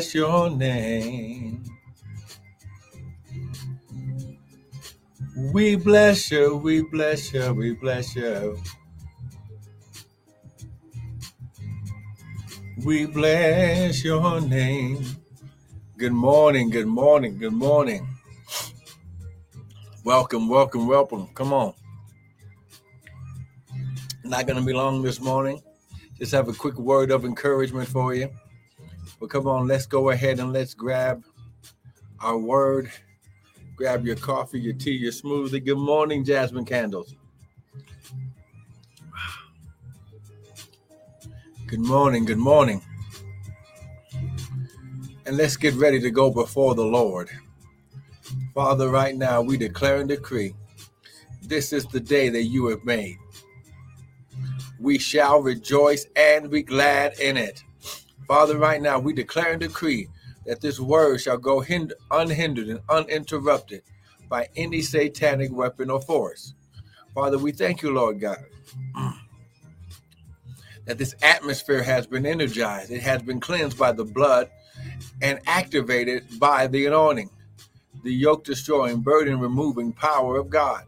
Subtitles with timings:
[0.00, 1.62] bless your name.
[5.52, 8.58] We bless you, we bless you, we bless you.
[12.82, 15.04] We bless your name.
[15.98, 18.08] Good morning, good morning, good morning.
[20.02, 21.28] Welcome, welcome, welcome.
[21.34, 21.74] Come on.
[24.24, 25.60] Not going to be long this morning.
[26.18, 28.30] Just have a quick word of encouragement for you.
[29.20, 31.22] But come on, let's go ahead and let's grab
[32.20, 32.90] our word.
[33.76, 35.64] Grab your coffee, your tea, your smoothie.
[35.64, 37.14] Good morning, Jasmine Candles.
[41.66, 42.82] Good morning, good morning.
[45.26, 47.28] And let's get ready to go before the Lord.
[48.54, 50.54] Father, right now we declare and decree
[51.42, 53.18] this is the day that you have made.
[54.78, 57.62] We shall rejoice and be glad in it.
[58.30, 60.06] Father, right now we declare and decree
[60.46, 63.82] that this word shall go hind- unhindered and uninterrupted
[64.28, 66.54] by any satanic weapon or force.
[67.12, 68.38] Father, we thank you, Lord God
[70.84, 74.48] that this atmosphere has been energized, it has been cleansed by the blood
[75.20, 77.30] and activated by the anointing,
[78.04, 80.84] the yoke destroying, burden removing power of God.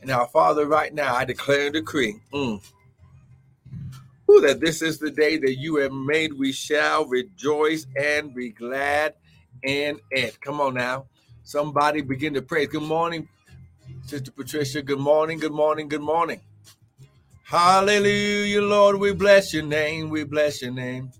[0.00, 2.66] And now, Father, right now, I declare and decree mm,
[4.30, 6.32] ooh, that this is the day that you have made.
[6.32, 9.14] We shall rejoice and be glad
[9.62, 10.40] in it.
[10.40, 11.06] Come on now.
[11.42, 12.66] Somebody begin to pray.
[12.66, 13.28] Good morning,
[14.04, 14.82] Sister Patricia.
[14.82, 16.40] Good morning, good morning, good morning.
[17.44, 18.96] Hallelujah, Lord.
[18.96, 20.10] We bless your name.
[20.10, 21.12] We bless your name.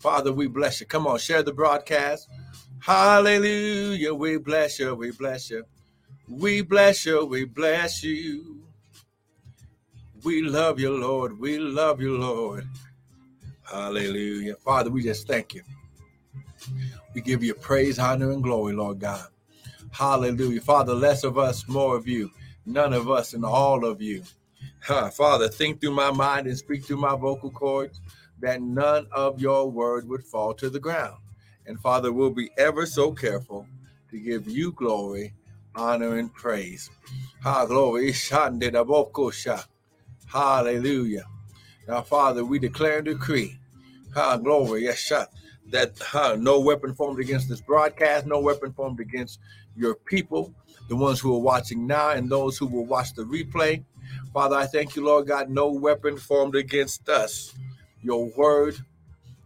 [0.00, 0.86] Father, we bless you.
[0.86, 2.28] Come on, share the broadcast.
[2.80, 4.14] Hallelujah.
[4.14, 4.94] We bless you.
[4.94, 5.64] We bless you.
[6.28, 7.24] We bless you.
[7.26, 8.59] We bless you.
[10.24, 11.38] We love you, Lord.
[11.38, 12.68] We love you, Lord.
[13.62, 14.56] Hallelujah.
[14.56, 15.62] Father, we just thank you.
[17.14, 19.28] We give you praise, honor, and glory, Lord God.
[19.90, 20.60] Hallelujah.
[20.60, 22.30] Father, less of us, more of you.
[22.66, 24.22] None of us and all of you.
[24.82, 28.00] Huh, Father, think through my mind and speak through my vocal cords
[28.40, 31.18] that none of your word would fall to the ground.
[31.66, 33.66] And Father, we'll be ever so careful
[34.10, 35.34] to give you glory,
[35.74, 36.90] honor, and praise.
[37.42, 38.12] Ha, glory.
[40.32, 41.24] Hallelujah.
[41.88, 43.58] Now, Father, we declare and decree,
[44.14, 45.26] ha, glory, yes, sir,
[45.70, 49.40] that ha, no weapon formed against this broadcast, no weapon formed against
[49.76, 50.54] your people,
[50.88, 53.82] the ones who are watching now and those who will watch the replay.
[54.32, 57.52] Father, I thank you, Lord God, no weapon formed against us.
[58.00, 58.76] Your word,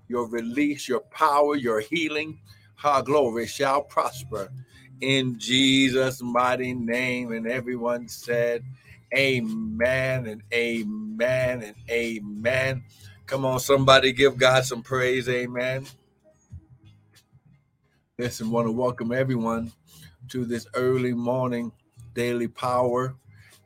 [0.08, 2.38] your release, your power, your healing,
[2.74, 4.50] ha, glory, shall prosper
[5.00, 7.32] in Jesus' mighty name.
[7.32, 8.62] And everyone said,
[9.16, 12.84] Amen and amen and amen.
[13.26, 15.28] Come on, somebody give God some praise.
[15.28, 15.86] Amen.
[18.18, 19.72] Listen, want to welcome everyone
[20.30, 21.72] to this early morning
[22.14, 23.16] daily power,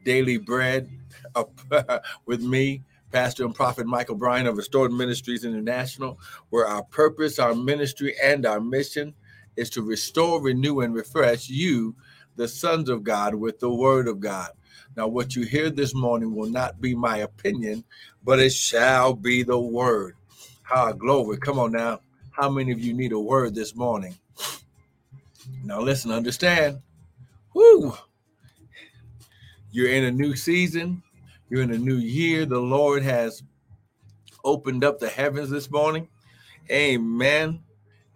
[0.04, 0.90] daily bread
[2.26, 2.82] with me,
[3.12, 6.18] Pastor and Prophet Michael Bryan of Restored Ministries International,
[6.50, 9.14] where our purpose, our ministry, and our mission
[9.56, 11.96] is to restore, renew, and refresh you,
[12.36, 14.50] the sons of God, with the word of God.
[14.96, 17.84] Now, what you hear this morning will not be my opinion,
[18.24, 20.16] but it shall be the word.
[20.70, 21.38] Ah, glory.
[21.38, 22.00] Come on now.
[22.30, 24.16] How many of you need a word this morning?
[25.64, 26.80] Now, listen, understand.
[27.54, 27.94] Woo!
[29.70, 31.02] You're in a new season,
[31.50, 32.46] you're in a new year.
[32.46, 33.42] The Lord has
[34.44, 36.08] opened up the heavens this morning.
[36.70, 37.60] Amen.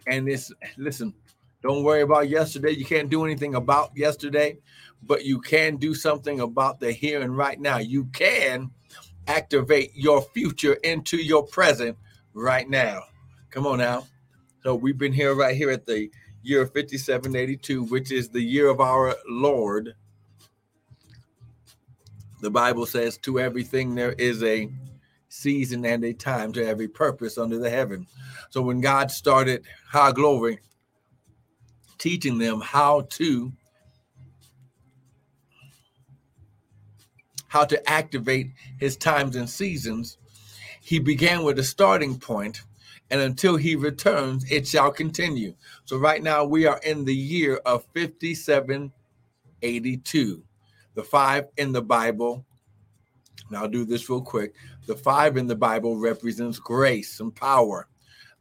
[0.06, 1.14] And it's, listen,
[1.62, 2.72] don't worry about yesterday.
[2.72, 4.58] You can't do anything about yesterday
[5.02, 7.78] but you can do something about the here and right now.
[7.78, 8.70] You can
[9.26, 11.96] activate your future into your present
[12.34, 13.02] right now.
[13.50, 14.06] Come on now.
[14.62, 16.10] So we've been here right here at the
[16.42, 19.94] year 5782, which is the year of our Lord.
[22.40, 24.68] The Bible says, to everything there is a
[25.28, 28.06] season and a time to every purpose under the heaven.
[28.50, 30.58] So when God started high glory,
[32.02, 33.52] teaching them how to
[37.46, 38.50] how to activate
[38.80, 40.18] his times and seasons,
[40.80, 42.62] he began with a starting point,
[43.10, 45.54] and until he returns, it shall continue.
[45.84, 50.42] So, right now, we are in the year of 5782.
[50.94, 52.44] The five in the Bible,
[53.48, 54.56] now I'll do this real quick.
[54.86, 57.86] The five in the Bible represents grace and power.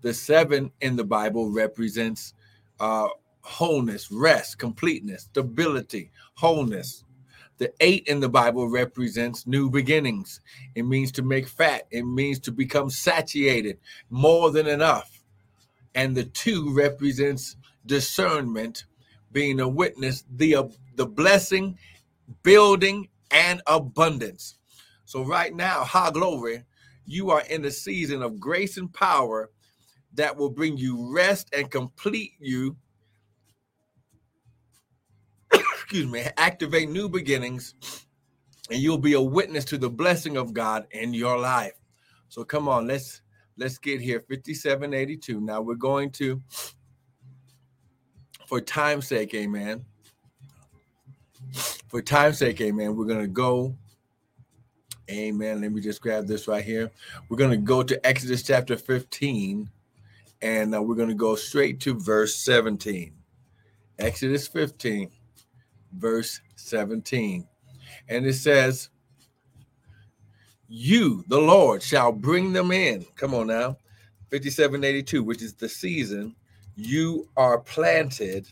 [0.01, 2.33] The seven in the Bible represents
[2.79, 3.09] uh,
[3.43, 7.03] wholeness, rest, completeness, stability, wholeness.
[7.57, 10.41] The eight in the Bible represents new beginnings.
[10.75, 13.79] It means to make fat, it means to become satiated,
[14.09, 15.11] more than enough.
[15.95, 18.85] and the two represents discernment,
[19.31, 20.63] being a witness, the uh,
[20.95, 21.77] the blessing,
[22.43, 24.57] building, and abundance.
[25.05, 26.63] So right now, ha glory,
[27.05, 29.49] you are in a season of grace and power
[30.13, 32.75] that will bring you rest and complete you.
[35.91, 37.75] Excuse me, activate new beginnings,
[38.69, 41.73] and you'll be a witness to the blessing of God in your life.
[42.29, 43.21] So come on, let's
[43.57, 44.21] let's get here.
[44.29, 45.41] 5782.
[45.41, 46.41] Now we're going to,
[48.45, 49.83] for time's sake, amen.
[51.89, 53.75] For time's sake, amen, we're gonna go
[55.09, 55.59] Amen.
[55.59, 56.89] Let me just grab this right here.
[57.27, 59.69] We're to go to Exodus chapter 15
[60.41, 63.11] and uh, we're to go straight to verse 17.
[63.99, 65.11] Exodus 15,
[65.93, 67.47] verse 17.
[68.09, 68.89] And it says,
[70.67, 73.05] You, the Lord, shall bring them in.
[73.15, 73.77] Come on now.
[74.31, 76.35] 5782, which is the season
[76.75, 78.47] you are planted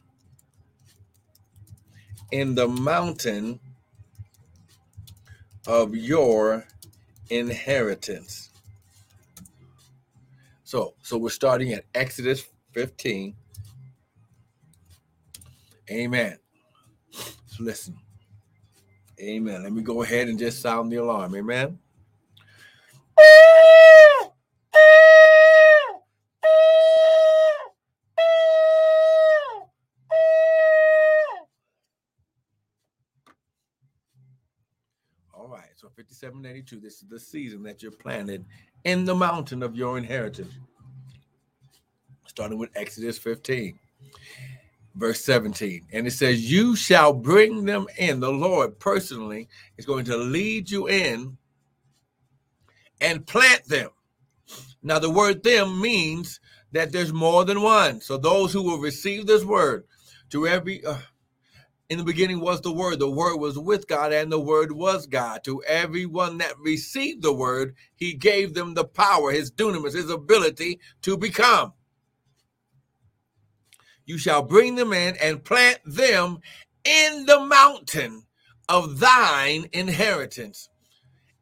[2.32, 3.60] in the mountain
[5.68, 6.66] of your
[7.30, 8.50] inheritance.
[10.64, 13.36] So, so we're starting at Exodus 15.
[15.90, 16.38] Amen.
[17.60, 17.98] Listen.
[19.20, 19.64] Amen.
[19.64, 21.36] Let me go ahead and just sound the alarm.
[21.36, 21.78] Amen.
[35.34, 38.46] All right, so 5782, this is the season that you're planted
[38.86, 40.54] in the mountain of your inheritance.
[42.26, 43.78] Starting with Exodus 15,
[45.00, 45.88] verse 17.
[45.92, 48.20] And it says, You shall bring them in.
[48.20, 49.48] The Lord personally
[49.78, 51.38] is going to lead you in
[53.02, 53.90] and plant them.
[54.84, 56.40] Now, the word them means
[56.72, 58.02] that there's more than one.
[58.02, 59.86] So those who will receive this word
[60.30, 60.98] to every uh,
[61.90, 63.00] in the beginning was the Word.
[63.00, 65.44] The Word was with God, and the Word was God.
[65.46, 70.80] To everyone that received the Word, He gave them the power, His dunamis, His ability
[71.02, 71.74] to become.
[74.10, 76.40] You shall bring them in and plant them
[76.84, 78.24] in the mountain
[78.68, 80.68] of thine inheritance,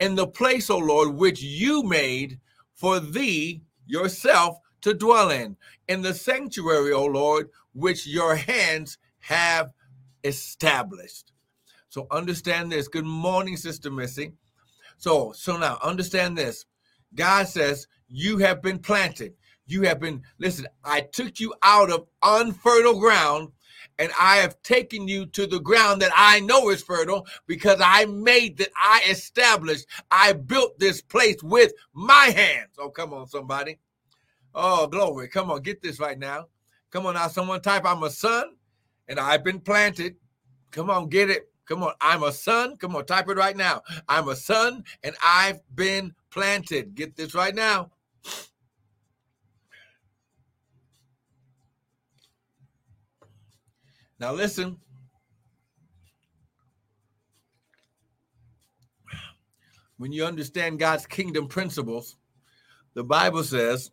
[0.02, 2.42] in the place, O Lord, which you made
[2.74, 5.56] for thee yourself to dwell in,
[5.88, 9.72] in the sanctuary, O Lord, which your hands have
[10.26, 11.32] established.
[11.88, 12.90] So understand this.
[12.90, 14.34] Good morning, Sister Missy.
[14.98, 16.66] So, so now understand this.
[17.16, 19.36] God says, You have been planted.
[19.68, 23.52] You have been, listen, I took you out of unfertile ground
[24.00, 28.06] and I have taken you to the ground that I know is fertile because I
[28.06, 32.72] made that I established, I built this place with my hands.
[32.78, 33.80] Oh, come on, somebody.
[34.56, 35.28] Oh, glory.
[35.28, 36.48] Come on, get this right now.
[36.92, 38.56] Come on now, someone type, I'm a son
[39.08, 40.16] and I've been planted.
[40.72, 41.50] Come on, get it.
[41.66, 42.78] Come on, I'm a son.
[42.78, 43.82] Come on, type it right now.
[44.08, 46.96] I'm a son and I've been planted.
[46.96, 47.92] Get this right now.
[54.20, 54.78] Now, listen.
[59.98, 62.18] When you understand God's kingdom principles,
[62.94, 63.92] the Bible says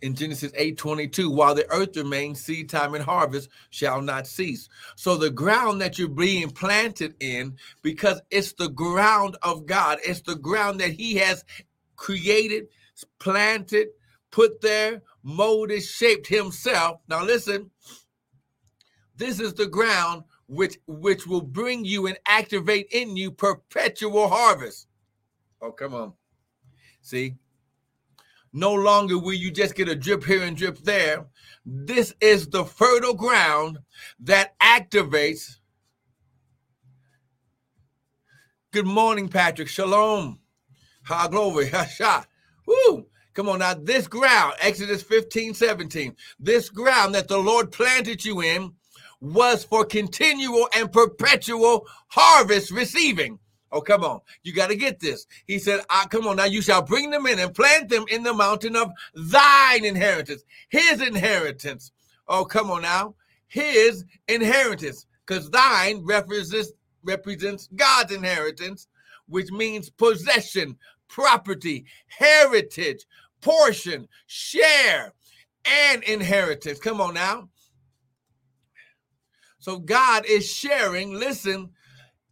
[0.00, 4.68] in Genesis 8 22, while the earth remains, seed time and harvest shall not cease.
[4.96, 10.20] So the ground that you're being planted in, because it's the ground of God, it's
[10.20, 11.44] the ground that He has
[11.96, 12.68] created,
[13.18, 13.88] planted,
[14.30, 17.00] put there, molded, shaped Himself.
[17.08, 17.70] Now listen,
[19.18, 24.86] this is the ground which which will bring you and activate in you perpetual harvest.
[25.60, 26.12] Oh, come on.
[27.02, 27.34] See,
[28.52, 31.26] no longer will you just get a drip here and drip there.
[31.66, 33.78] This is the fertile ground
[34.20, 35.56] that activates.
[38.70, 39.68] Good morning, Patrick.
[39.68, 40.38] Shalom.
[41.04, 41.68] Ha glory.
[41.70, 42.26] Hasha.
[42.66, 43.06] Woo.
[43.34, 43.74] Come on now.
[43.74, 48.72] This ground, Exodus 15, 17, this ground that the Lord planted you in
[49.20, 53.38] was for continual and perpetual harvest receiving.
[53.70, 54.20] Oh, come on.
[54.42, 55.26] You got to get this.
[55.46, 58.22] He said, ah, Come on now, you shall bring them in and plant them in
[58.22, 61.92] the mountain of thine inheritance, his inheritance.
[62.28, 63.14] Oh, come on now.
[63.48, 66.72] His inheritance, because thine represents,
[67.02, 68.88] represents God's inheritance,
[69.26, 70.76] which means possession,
[71.08, 73.04] property, heritage,
[73.40, 75.12] portion, share,
[75.64, 76.78] and inheritance.
[76.78, 77.48] Come on now.
[79.68, 81.68] So God is sharing, listen,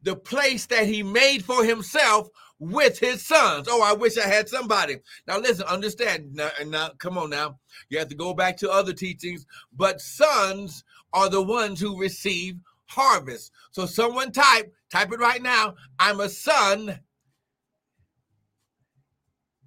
[0.00, 3.68] the place that he made for himself with his sons.
[3.70, 5.00] Oh, I wish I had somebody.
[5.28, 6.32] Now, listen, understand.
[6.32, 7.58] Now, now, come on now.
[7.90, 12.56] You have to go back to other teachings, but sons are the ones who receive
[12.86, 13.52] harvest.
[13.70, 15.74] So, someone type, type it right now.
[15.98, 17.00] I'm a son,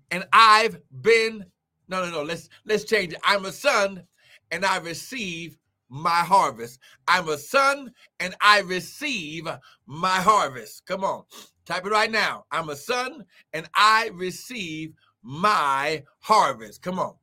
[0.10, 1.46] and I've been.
[1.88, 2.24] No, no, no.
[2.24, 3.20] Let's let's change it.
[3.24, 4.06] I'm a son,
[4.50, 5.60] and I receive
[5.90, 6.80] my harvest.
[7.08, 9.48] I'm a son and I receive
[9.86, 10.86] my harvest.
[10.86, 11.24] Come on,
[11.66, 12.46] type it right now.
[12.52, 14.94] I'm a son and I receive
[15.24, 16.82] my harvest.
[16.82, 17.16] Come on.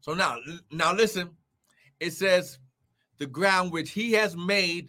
[0.00, 0.36] So now,
[0.70, 1.30] now listen.
[2.00, 2.58] It says,
[3.18, 4.88] the ground which he has made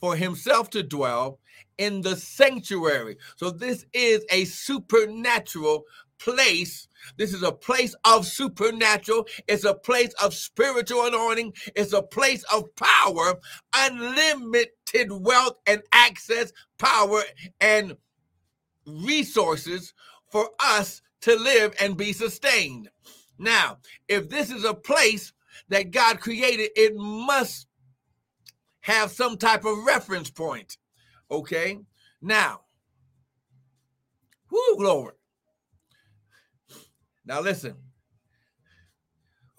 [0.00, 1.40] for himself to dwell
[1.78, 3.16] in the sanctuary.
[3.36, 5.84] So this is a supernatural
[6.22, 6.88] place.
[7.16, 9.26] This is a place of supernatural.
[9.48, 11.52] It's a place of spiritual anointing.
[11.74, 13.34] It's a place of power,
[13.74, 17.22] unlimited wealth and access, power
[17.60, 17.96] and
[18.86, 19.94] resources
[20.30, 22.88] for us to live and be sustained.
[23.38, 25.32] Now, if this is a place
[25.68, 27.66] that God created, it must
[28.80, 30.78] have some type of reference point.
[31.30, 31.78] Okay?
[32.20, 32.62] Now,
[34.50, 35.14] whoo, glory.
[37.24, 37.76] Now listen.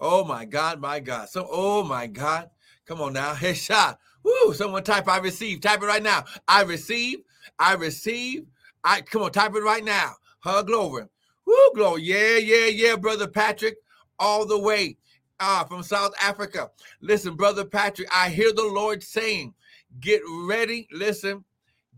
[0.00, 1.28] Oh my God, my God.
[1.28, 2.50] So, oh my God.
[2.86, 3.34] Come on now.
[3.34, 3.96] Headshot.
[4.22, 5.60] Woo, someone type I receive.
[5.60, 6.24] Type it right now.
[6.48, 7.18] I receive.
[7.58, 8.46] I receive.
[8.82, 10.14] I come on, type it right now.
[10.40, 11.04] Hug glory.
[11.46, 12.02] Woo, glory.
[12.02, 13.76] Yeah, yeah, yeah, brother Patrick.
[14.18, 14.96] All the way
[15.40, 16.70] uh, from South Africa.
[17.00, 19.54] Listen, brother Patrick, I hear the Lord saying,
[20.00, 20.86] get ready.
[20.92, 21.44] Listen,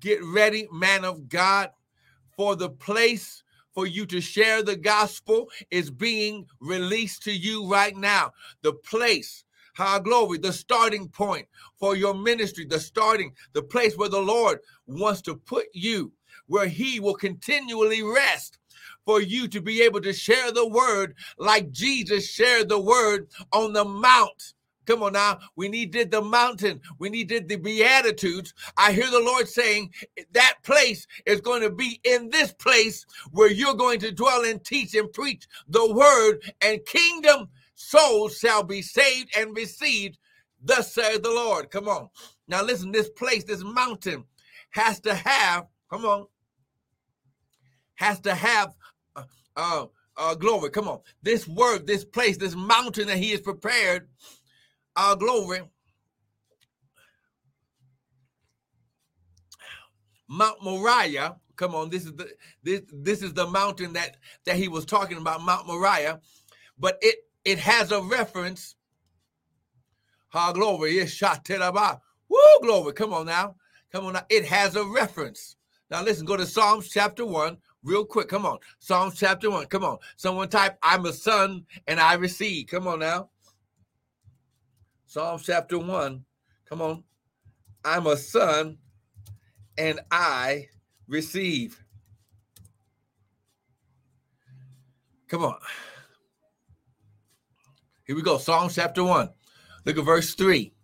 [0.00, 1.70] get ready, man of God,
[2.36, 3.42] for the place
[3.76, 8.32] for you to share the gospel is being released to you right now.
[8.62, 9.44] The place,
[9.76, 11.46] high glory, the starting point
[11.78, 16.10] for your ministry, the starting, the place where the Lord wants to put you,
[16.46, 18.58] where He will continually rest
[19.04, 23.74] for you to be able to share the word like Jesus shared the word on
[23.74, 24.54] the mount
[24.86, 25.38] Come on now.
[25.56, 26.80] We needed the mountain.
[26.98, 28.54] We needed the Beatitudes.
[28.76, 29.92] I hear the Lord saying
[30.32, 34.64] that place is going to be in this place where you're going to dwell and
[34.64, 40.18] teach and preach the word, and kingdom souls shall be saved and received.
[40.62, 41.70] Thus says the Lord.
[41.70, 42.08] Come on.
[42.48, 44.24] Now listen, this place, this mountain
[44.70, 46.26] has to have, come on,
[47.96, 48.74] has to have
[49.16, 49.22] uh,
[49.56, 50.70] uh, uh glory.
[50.70, 51.00] Come on.
[51.22, 54.08] This word, this place, this mountain that he has prepared
[54.96, 55.60] our glory.
[60.28, 61.36] Mount Moriah.
[61.56, 62.28] Come on, this is the
[62.62, 66.20] this this is the mountain that that he was talking about, Mount Moriah,
[66.78, 68.74] but it it has a reference.
[70.34, 71.48] Our glory is shot
[72.28, 72.92] Woo, glory.
[72.92, 73.54] Come on now.
[73.90, 74.26] Come on now.
[74.28, 75.56] It has a reference.
[75.90, 78.28] Now listen, go to Psalms chapter 1 real quick.
[78.28, 78.58] Come on.
[78.80, 79.66] Psalms chapter 1.
[79.66, 79.98] Come on.
[80.16, 82.66] Someone type, I'm a son and I receive.
[82.66, 83.30] Come on now.
[85.16, 86.26] Psalms chapter 1.
[86.68, 87.02] Come on.
[87.82, 88.76] I'm a son
[89.78, 90.68] and I
[91.08, 91.82] receive.
[95.28, 95.56] Come on.
[98.06, 98.36] Here we go.
[98.36, 99.30] Psalm chapter 1.
[99.86, 100.74] Look at verse 3.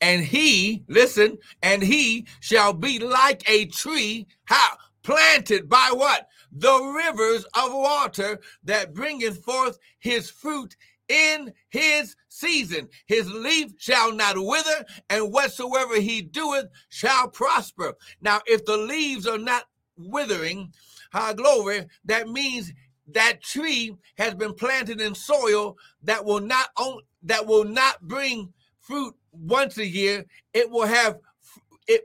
[0.00, 4.76] And he, listen, and he shall be like a tree, how?
[5.02, 6.28] Planted by what?
[6.52, 10.76] The rivers of water that bringeth forth his fruit
[11.10, 12.88] in his season.
[13.06, 17.94] His leaf shall not wither, and whatsoever he doeth shall prosper.
[18.22, 19.64] Now, if the leaves are not
[19.98, 20.72] withering,
[21.12, 22.72] high glory, that means
[23.08, 28.52] that tree has been planted in soil that will not own, that will not bring
[28.78, 30.24] fruit once a year.
[30.54, 31.18] It will have
[31.88, 32.04] it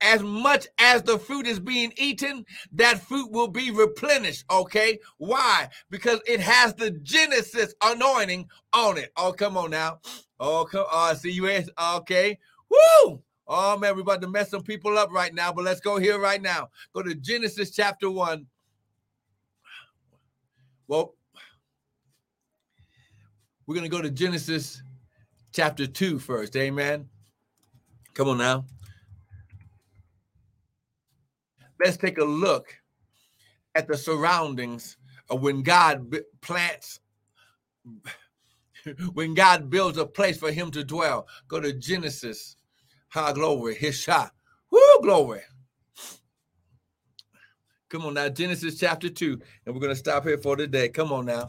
[0.00, 4.44] as much as the fruit is being eaten, that fruit will be replenished.
[4.50, 4.98] Okay.
[5.18, 5.68] Why?
[5.90, 9.12] Because it has the Genesis anointing on it.
[9.16, 10.00] Oh, come on now.
[10.38, 11.16] Oh, come oh, on.
[11.16, 11.48] See you.
[11.48, 11.64] Eh?
[11.96, 12.38] Okay.
[12.70, 13.22] Woo.
[13.46, 16.20] Oh, man, we're about to mess some people up right now, but let's go here
[16.20, 16.68] right now.
[16.92, 18.46] Go to Genesis chapter 1.
[20.86, 21.14] Well,
[23.66, 24.82] we're going to go to Genesis
[25.52, 26.56] chapter 2 first.
[26.56, 27.08] Amen.
[28.14, 28.64] Come on now
[31.80, 32.74] let's take a look
[33.74, 34.96] at the surroundings
[35.28, 37.00] of when God plants,
[39.14, 41.26] when God builds a place for him to dwell.
[41.48, 42.56] Go to Genesis.
[43.08, 43.74] High glory.
[43.74, 44.32] His shot.
[44.70, 45.40] Woo, glory.
[47.88, 49.40] Come on now, Genesis chapter 2.
[49.66, 50.88] And we're going to stop here for today.
[50.88, 51.48] Come on now.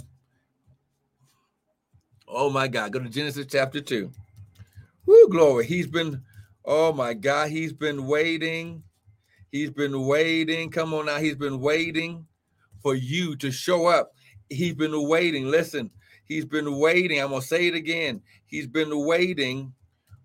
[2.27, 2.91] Oh my God.
[2.91, 4.11] Go to Genesis chapter 2.
[5.05, 5.67] Woo, glory.
[5.67, 6.23] He's been,
[6.65, 8.83] oh my God, he's been waiting
[9.51, 10.69] He's been waiting.
[10.69, 11.17] Come on now.
[11.17, 12.25] He's been waiting
[12.81, 14.13] for you to show up.
[14.49, 15.47] He's been waiting.
[15.47, 15.91] Listen,
[16.23, 17.21] he's been waiting.
[17.21, 18.21] I'm going to say it again.
[18.47, 19.73] He's been waiting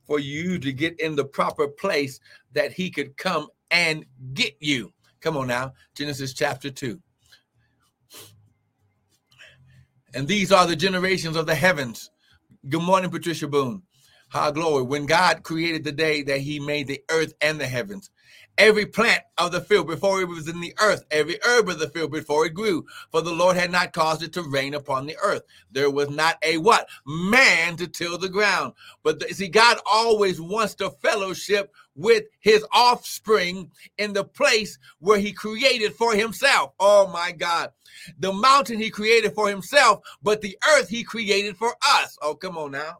[0.06, 2.21] for you to get in the proper place
[2.52, 4.92] that he could come and get you.
[5.21, 5.73] Come on now.
[5.95, 7.00] Genesis chapter 2.
[10.14, 12.11] And these are the generations of the heavens.
[12.68, 13.83] Good morning, Patricia Boone.
[14.28, 14.85] High glory.
[14.85, 18.11] When God created the day that he made the earth and the heavens,
[18.59, 21.89] every plant of the field before it was in the earth, every herb of the
[21.89, 22.87] field before it grew.
[23.11, 25.43] For the Lord had not caused it to rain upon the earth.
[25.71, 26.89] There was not a what?
[27.07, 28.73] Man to till the ground.
[29.03, 35.19] But the, see, God always wants to fellowship with his offspring in the place where
[35.19, 36.73] he created for himself.
[36.79, 37.71] Oh my God.
[38.19, 42.19] The mountain he created for himself, but the earth he created for us.
[42.21, 42.99] Oh, come on now.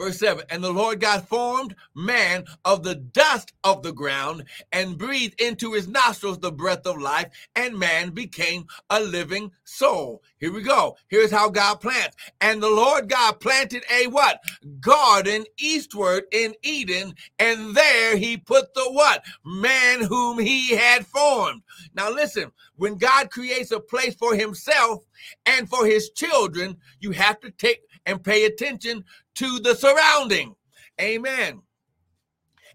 [0.00, 4.96] Verse 7 And the Lord God formed man of the dust of the ground and
[4.96, 10.22] breathed into his nostrils the breath of life, and man became a living soul.
[10.38, 10.96] Here we go.
[11.08, 12.16] Here's how God plants.
[12.40, 14.40] And the Lord God planted a what?
[14.80, 19.22] Garden eastward in Eden, and there he put the what?
[19.44, 21.60] Man whom he had formed.
[21.92, 25.04] Now listen, when God creates a place for himself
[25.44, 29.04] and for his children, you have to take and pay attention
[29.36, 30.54] to the surrounding.
[31.00, 31.62] Amen.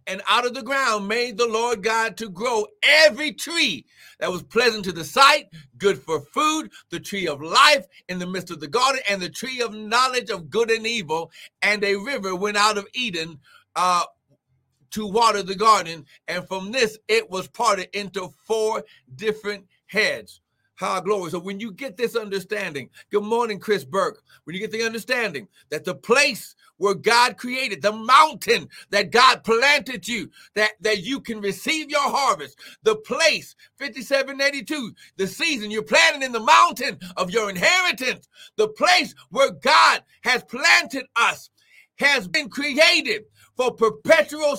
[0.07, 3.85] And out of the ground made the Lord God to grow every tree
[4.19, 8.27] that was pleasant to the sight, good for food, the tree of life in the
[8.27, 11.31] midst of the garden, and the tree of knowledge of good and evil.
[11.61, 13.39] And a river went out of Eden
[13.75, 14.03] uh,
[14.91, 16.05] to water the garden.
[16.27, 18.83] And from this, it was parted into four
[19.15, 20.39] different heads.
[20.77, 21.31] High glory.
[21.31, 24.21] So when you get this understanding, good morning, Chris Burke.
[24.43, 29.45] When you get the understanding that the place where God created, the mountain that God
[29.45, 35.81] planted you, that, that you can receive your harvest, the place, 5782, the season you're
[35.81, 38.27] planting in the mountain of your inheritance,
[38.57, 41.49] the place where God has planted us
[41.99, 43.23] has been created
[43.55, 44.57] for perpetual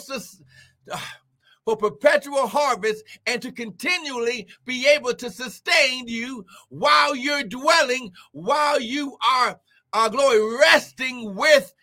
[1.67, 8.81] for perpetual harvest and to continually be able to sustain you while you're dwelling, while
[8.81, 9.61] you are,
[9.93, 11.75] uh, glory, resting with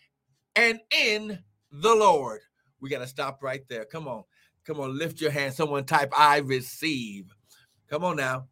[0.56, 1.38] and in
[1.72, 2.40] the Lord.
[2.80, 3.86] We got to stop right there.
[3.86, 4.24] Come on.
[4.66, 5.54] Come on, lift your hand.
[5.54, 7.26] Someone type, I receive.
[7.90, 8.48] Come on now.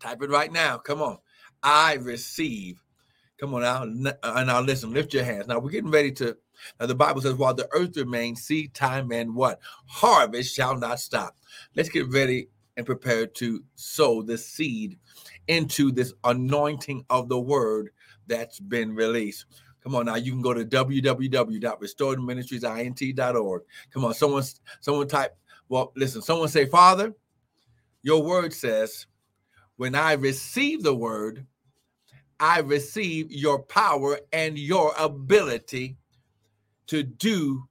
[0.00, 0.78] Type it right now.
[0.78, 1.18] Come on.
[1.62, 2.82] I receive.
[3.38, 3.82] Come on now.
[3.82, 5.46] And uh, now listen, lift your hands.
[5.46, 6.38] Now we're getting ready to
[6.78, 9.58] now, the Bible says, while the earth remains, seed time and what?
[9.86, 11.36] Harvest shall not stop.
[11.74, 14.96] Let's get ready and prepare to sow the seed
[15.48, 17.90] into this anointing of the word
[18.26, 19.46] that's been released.
[19.82, 23.62] Come on now, you can go to www.restoredministriesint.org.
[23.92, 24.42] Come on, someone,
[24.80, 25.36] someone type.
[25.68, 27.14] Well, listen, someone say, Father,
[28.02, 29.06] your word says,
[29.76, 31.46] when I receive the word,
[32.38, 35.96] I receive your power and your ability
[36.90, 37.68] to do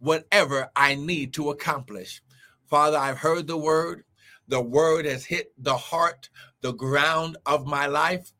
[0.00, 2.20] whatever I need to accomplish.
[2.68, 4.02] Father, I've heard the word.
[4.48, 8.32] The word has hit the heart, the ground of my life,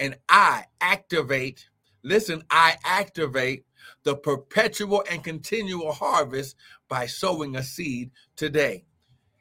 [0.00, 1.68] and I activate,
[2.02, 3.64] listen, I activate
[4.02, 6.56] the perpetual and continual harvest
[6.88, 8.84] by sowing a seed today.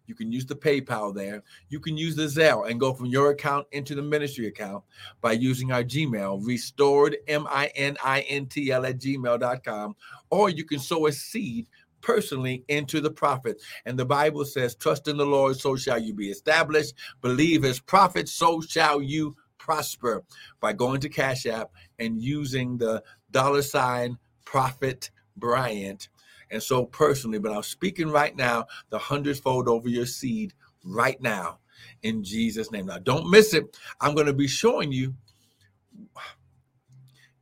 [0.07, 1.45] You can use the PayPal there.
[1.69, 4.83] You can use the Zelle and go from your account into the ministry account
[5.21, 9.95] by using our Gmail, restored, M I N I N T L at gmail.com.
[10.31, 11.69] Or you can sow a seed
[12.01, 13.63] personally into the prophet.
[13.87, 16.95] And the Bible says, Trust in the Lord, so shall you be established.
[17.21, 20.25] Believe his prophet, so shall you prosper
[20.59, 21.71] by going to Cash App
[22.01, 26.09] and using the dollar sign prophet Bryant.
[26.51, 30.53] And so personally, but I'm speaking right now, the hundredfold over your seed
[30.85, 31.59] right now
[32.03, 32.87] in Jesus' name.
[32.87, 33.79] Now, don't miss it.
[34.01, 35.15] I'm going to be showing you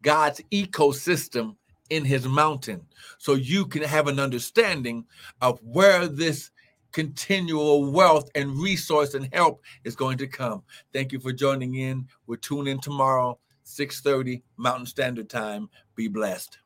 [0.03, 1.57] God's ecosystem
[1.91, 2.85] in his mountain
[3.17, 5.07] so you can have an understanding
[5.41, 6.51] of where this
[6.93, 10.63] continual wealth and resource and help is going to come.
[10.93, 12.07] Thank you for joining in.
[12.27, 15.69] We'll tune in tomorrow, 6:30 Mountain Standard Time.
[15.95, 16.59] Be blessed.